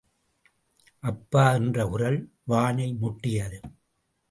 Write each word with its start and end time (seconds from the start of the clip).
அப்பா! 1.03 1.43
என்ற 1.51 1.85
குரல் 1.87 2.19
வானை 2.43 2.89
முட்டியது. 3.01 3.59